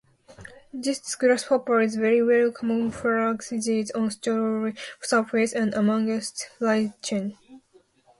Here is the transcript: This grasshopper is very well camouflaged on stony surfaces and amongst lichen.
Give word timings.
This 0.73 1.13
grasshopper 1.13 1.79
is 1.79 1.95
very 1.95 2.23
well 2.23 2.51
camouflaged 2.51 3.91
on 3.93 4.09
stony 4.09 4.73
surfaces 4.99 5.53
and 5.53 5.75
amongst 5.75 6.47
lichen. 6.59 7.37